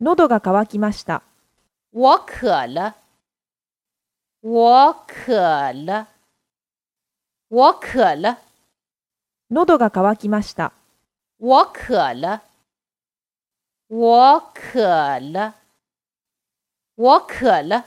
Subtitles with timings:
[0.00, 1.22] 喉が渇きました。
[1.92, 2.94] 我渴了，
[4.42, 6.06] 我渴了，
[7.50, 8.38] 我渴了，
[9.50, 10.72] 喉が渇きました。
[11.40, 12.42] 我渴了，
[13.88, 15.54] 我渴了，
[16.96, 17.84] 我渴了。